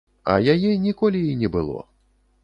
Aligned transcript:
А 0.35 0.35
яе 0.53 0.71
ніколі 0.85 1.21
і 1.33 1.35
не 1.41 1.49
было. 1.57 1.77